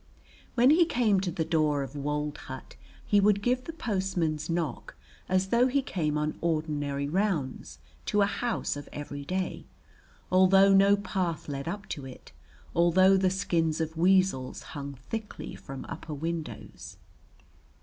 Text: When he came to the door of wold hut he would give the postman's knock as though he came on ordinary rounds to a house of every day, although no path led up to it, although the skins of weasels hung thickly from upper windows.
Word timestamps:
When 0.55 0.71
he 0.71 0.83
came 0.83 1.19
to 1.19 1.29
the 1.29 1.45
door 1.45 1.83
of 1.83 1.95
wold 1.95 2.35
hut 2.49 2.75
he 3.05 3.19
would 3.19 3.43
give 3.43 3.65
the 3.65 3.71
postman's 3.71 4.49
knock 4.49 4.95
as 5.29 5.49
though 5.49 5.67
he 5.67 5.83
came 5.83 6.17
on 6.17 6.39
ordinary 6.41 7.07
rounds 7.07 7.77
to 8.07 8.23
a 8.23 8.25
house 8.25 8.75
of 8.75 8.89
every 8.91 9.23
day, 9.23 9.67
although 10.31 10.73
no 10.73 10.97
path 10.97 11.47
led 11.47 11.67
up 11.67 11.87
to 11.89 12.07
it, 12.07 12.31
although 12.75 13.15
the 13.15 13.29
skins 13.29 13.79
of 13.79 13.95
weasels 13.95 14.63
hung 14.73 14.95
thickly 14.95 15.53
from 15.53 15.85
upper 15.85 16.15
windows. 16.15 16.97